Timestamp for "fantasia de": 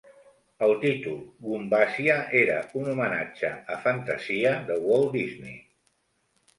3.87-4.83